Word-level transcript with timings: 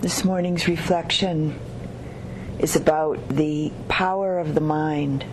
This 0.00 0.24
morning's 0.24 0.66
reflection 0.66 1.60
is 2.58 2.74
about 2.74 3.28
the 3.28 3.70
power 3.88 4.38
of 4.38 4.54
the 4.54 4.60
mind. 4.62 5.26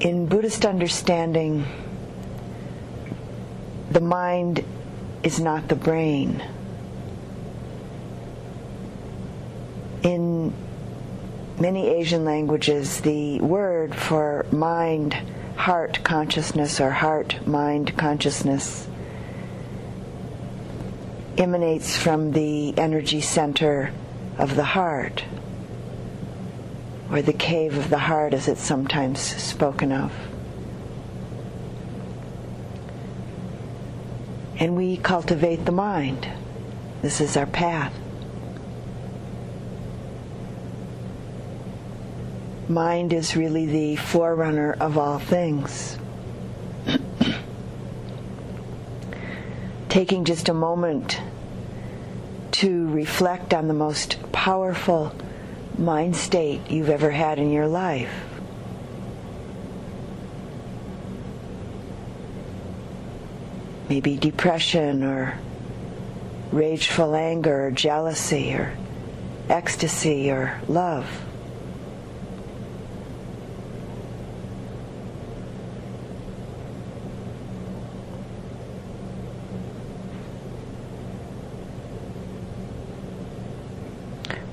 In 0.00 0.26
Buddhist 0.26 0.66
understanding, 0.66 1.66
the 3.92 4.00
mind 4.00 4.64
is 5.22 5.38
not 5.38 5.68
the 5.68 5.76
brain. 5.76 6.42
In 10.02 10.52
many 11.60 11.86
Asian 11.90 12.24
languages, 12.24 13.02
the 13.02 13.38
word 13.38 13.94
for 13.94 14.46
mind, 14.50 15.16
heart 15.58 16.02
consciousness, 16.04 16.80
or 16.80 16.90
heart 16.90 17.44
mind 17.46 17.96
consciousness 17.98 18.86
emanates 21.36 21.96
from 21.96 22.32
the 22.32 22.76
energy 22.78 23.20
center 23.20 23.92
of 24.38 24.54
the 24.54 24.64
heart, 24.64 25.24
or 27.10 27.20
the 27.22 27.32
cave 27.32 27.76
of 27.76 27.90
the 27.90 27.98
heart 27.98 28.32
as 28.32 28.46
it's 28.46 28.62
sometimes 28.62 29.20
spoken 29.20 29.92
of. 29.92 30.12
And 34.60 34.76
we 34.76 34.96
cultivate 34.96 35.64
the 35.64 35.72
mind. 35.72 36.28
This 37.02 37.20
is 37.20 37.36
our 37.36 37.46
path. 37.46 37.94
Mind 42.68 43.14
is 43.14 43.34
really 43.34 43.64
the 43.64 43.96
forerunner 43.96 44.74
of 44.74 44.98
all 44.98 45.18
things. 45.18 45.96
Taking 49.88 50.26
just 50.26 50.50
a 50.50 50.54
moment 50.54 51.18
to 52.52 52.88
reflect 52.90 53.54
on 53.54 53.68
the 53.68 53.74
most 53.74 54.18
powerful 54.32 55.14
mind 55.78 56.14
state 56.14 56.70
you've 56.70 56.90
ever 56.90 57.10
had 57.10 57.38
in 57.38 57.50
your 57.50 57.66
life. 57.66 58.12
Maybe 63.88 64.18
depression 64.18 65.02
or 65.04 65.38
rageful 66.52 67.14
anger 67.14 67.68
or 67.68 67.70
jealousy 67.70 68.52
or 68.52 68.76
ecstasy 69.48 70.30
or 70.30 70.60
love. 70.68 71.06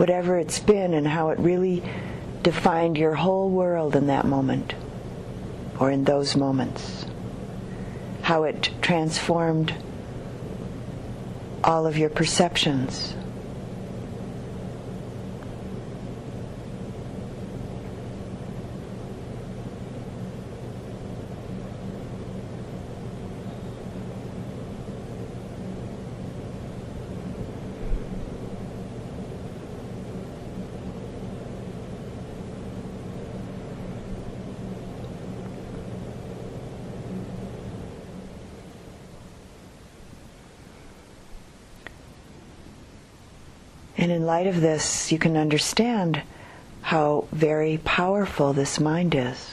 Whatever 0.00 0.38
it's 0.38 0.58
been 0.58 0.94
and 0.94 1.06
how 1.06 1.28
it 1.28 1.38
really 1.38 1.82
defined 2.42 2.96
your 2.96 3.14
whole 3.14 3.50
world 3.50 3.94
in 3.94 4.06
that 4.06 4.24
moment 4.24 4.72
or 5.78 5.90
in 5.90 6.04
those 6.04 6.34
moments. 6.34 7.04
How 8.22 8.44
it 8.44 8.70
transformed 8.80 9.74
all 11.62 11.86
of 11.86 11.98
your 11.98 12.08
perceptions. 12.08 13.14
And 44.00 44.10
in 44.10 44.24
light 44.24 44.46
of 44.46 44.62
this, 44.62 45.12
you 45.12 45.18
can 45.18 45.36
understand 45.36 46.22
how 46.80 47.28
very 47.32 47.76
powerful 47.84 48.54
this 48.54 48.80
mind 48.80 49.14
is. 49.14 49.50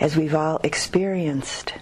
As 0.00 0.16
we've 0.16 0.34
all 0.34 0.60
experienced, 0.64 1.74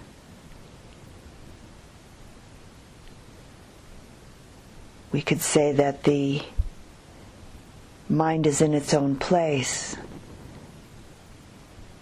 we 5.13 5.23
could 5.23 5.41
say 5.41 5.71
that 5.71 6.03
the 6.03 6.43
mind 8.09 8.45
is 8.45 8.61
in 8.61 8.75
its 8.75 8.93
own 8.93 9.15
place 9.15 9.97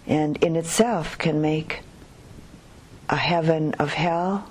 and 0.07 0.43
in 0.43 0.55
itself 0.55 1.19
can 1.19 1.39
make 1.39 1.83
a 3.09 3.15
heaven 3.15 3.73
of 3.75 3.93
hell 3.93 4.49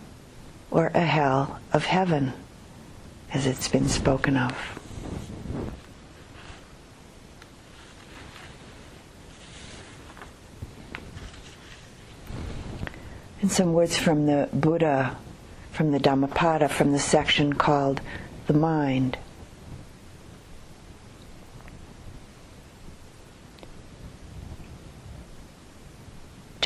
or 0.70 0.86
a 0.94 1.00
hell 1.00 1.60
of 1.72 1.84
heaven, 1.84 2.32
as 3.32 3.46
it's 3.46 3.68
been 3.68 3.88
spoken 3.88 4.36
of. 4.36 4.54
And 13.42 13.52
some 13.52 13.74
words 13.74 13.96
from 13.96 14.26
the 14.26 14.48
Buddha, 14.52 15.16
from 15.70 15.92
the 15.92 15.98
Dhammapada, 15.98 16.68
from 16.68 16.92
the 16.92 16.98
section 16.98 17.52
called 17.52 18.00
The 18.46 18.54
Mind. 18.54 19.18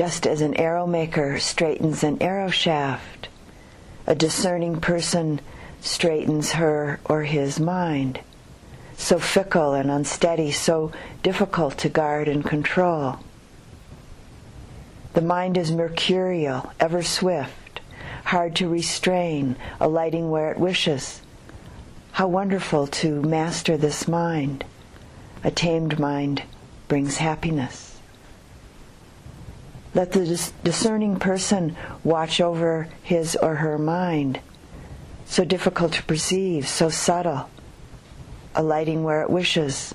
Just 0.00 0.26
as 0.26 0.40
an 0.40 0.54
arrow 0.54 0.86
maker 0.86 1.38
straightens 1.38 2.02
an 2.02 2.16
arrow 2.22 2.48
shaft, 2.48 3.28
a 4.06 4.14
discerning 4.14 4.80
person 4.80 5.38
straightens 5.82 6.52
her 6.52 6.98
or 7.04 7.24
his 7.24 7.60
mind. 7.60 8.18
So 8.96 9.18
fickle 9.18 9.74
and 9.74 9.90
unsteady, 9.90 10.52
so 10.52 10.90
difficult 11.22 11.76
to 11.80 11.90
guard 11.90 12.28
and 12.28 12.42
control. 12.42 13.18
The 15.12 15.20
mind 15.20 15.58
is 15.58 15.70
mercurial, 15.70 16.72
ever 16.80 17.02
swift, 17.02 17.82
hard 18.24 18.56
to 18.56 18.70
restrain, 18.70 19.54
alighting 19.80 20.30
where 20.30 20.50
it 20.50 20.58
wishes. 20.58 21.20
How 22.12 22.26
wonderful 22.26 22.86
to 22.86 23.20
master 23.20 23.76
this 23.76 24.08
mind. 24.08 24.64
A 25.44 25.50
tamed 25.50 25.98
mind 25.98 26.44
brings 26.88 27.18
happiness. 27.18 27.99
Let 29.92 30.12
the 30.12 30.24
dis- 30.24 30.52
discerning 30.62 31.16
person 31.16 31.76
watch 32.04 32.40
over 32.40 32.88
his 33.02 33.34
or 33.36 33.56
her 33.56 33.76
mind, 33.76 34.40
so 35.26 35.44
difficult 35.44 35.92
to 35.94 36.02
perceive, 36.04 36.68
so 36.68 36.90
subtle, 36.90 37.50
alighting 38.54 39.02
where 39.02 39.22
it 39.22 39.30
wishes. 39.30 39.94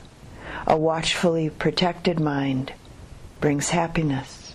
A 0.67 0.75
watchfully 0.75 1.49
protected 1.49 2.19
mind 2.19 2.73
brings 3.39 3.69
happiness. 3.69 4.53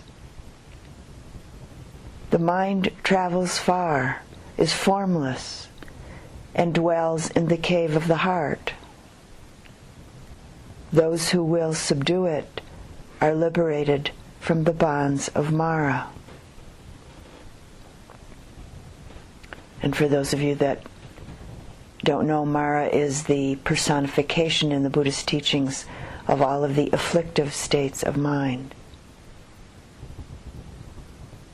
The 2.29 2.39
mind 2.39 2.91
travels 3.03 3.57
far, 3.57 4.21
is 4.57 4.73
formless, 4.73 5.69
and 6.53 6.73
dwells 6.73 7.29
in 7.31 7.47
the 7.47 7.57
cave 7.57 7.95
of 7.95 8.07
the 8.07 8.17
heart. 8.17 8.73
Those 10.93 11.29
who 11.29 11.43
will 11.43 11.73
subdue 11.73 12.25
it 12.25 12.61
are 13.19 13.33
liberated 13.33 14.11
from 14.41 14.63
the 14.63 14.73
bonds 14.73 15.27
of 15.29 15.53
Mara. 15.53 16.07
And 19.83 19.95
for 19.95 20.07
those 20.07 20.33
of 20.33 20.41
you 20.41 20.55
that 20.55 20.81
don't 22.03 22.25
know, 22.25 22.43
Mara 22.43 22.87
is 22.87 23.23
the 23.23 23.57
personification 23.57 24.71
in 24.71 24.81
the 24.81 24.89
Buddhist 24.89 25.27
teachings 25.27 25.85
of 26.27 26.41
all 26.41 26.63
of 26.63 26.75
the 26.75 26.89
afflictive 26.91 27.53
states 27.53 28.01
of 28.01 28.17
mind. 28.17 28.73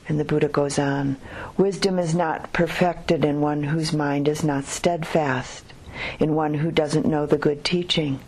And 0.08 0.18
the 0.18 0.24
Buddha 0.24 0.48
goes 0.48 0.78
on 0.78 1.18
Wisdom 1.58 1.98
is 1.98 2.14
not 2.14 2.54
perfected 2.54 3.22
in 3.22 3.42
one 3.42 3.64
whose 3.64 3.92
mind 3.92 4.28
is 4.28 4.42
not 4.42 4.64
steadfast, 4.64 5.74
in 6.18 6.34
one 6.34 6.54
who 6.54 6.70
doesn't 6.70 7.04
know 7.04 7.26
the 7.26 7.36
good 7.36 7.64
teaching, 7.64 8.18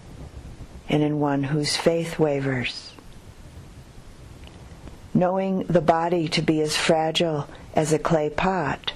and 0.87 1.03
in 1.03 1.19
one 1.19 1.45
whose 1.45 1.79
faith 1.79 2.19
wavers 2.19 2.90
knowing 5.13 5.65
the 5.65 5.81
body 5.81 6.29
to 6.29 6.43
be 6.43 6.61
as 6.61 6.77
fragile 6.77 7.49
as 7.75 7.93
a 7.93 7.99
clay 7.99 8.31
pot. 8.31 8.93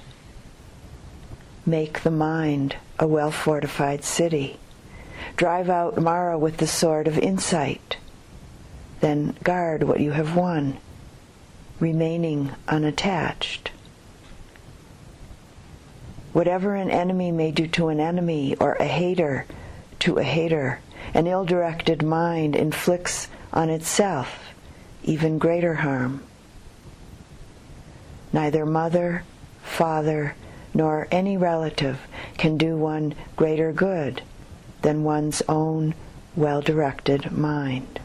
Make 1.65 2.01
the 2.03 2.11
mind 2.11 2.75
a 2.99 3.07
well 3.07 3.31
fortified 3.31 4.03
city. 4.03 4.57
Drive 5.35 5.69
out 5.69 5.97
Mara 5.97 6.37
with 6.37 6.57
the 6.57 6.67
sword 6.67 7.07
of 7.07 7.17
insight. 7.17 7.97
then 9.01 9.35
guard 9.43 9.83
what 9.83 9.99
you 9.99 10.11
have 10.11 10.35
won, 10.35 10.77
remaining 11.79 12.51
unattached. 12.67 13.71
Whatever 16.33 16.75
an 16.75 16.89
enemy 16.89 17.31
may 17.31 17.51
do 17.51 17.67
to 17.67 17.89
an 17.89 17.99
enemy, 17.99 18.55
or 18.55 18.73
a 18.75 18.85
hater 18.85 19.45
to 19.99 20.17
a 20.17 20.23
hater, 20.23 20.79
an 21.13 21.27
ill-directed 21.27 22.01
mind 22.03 22.55
inflicts 22.55 23.27
on 23.53 23.69
itself 23.69 24.54
even 25.05 25.37
greater 25.37 25.75
harm. 25.75 26.23
Neither 28.33 28.65
mother, 28.65 29.23
father, 29.63 30.35
nor 30.73 31.07
any 31.09 31.37
relative 31.37 31.99
can 32.37 32.57
do 32.57 32.75
one 32.75 33.15
greater 33.37 33.71
good 33.71 34.21
than 34.81 35.03
one's 35.03 35.41
own 35.47 35.95
well-directed 36.35 37.31
mind. 37.31 37.99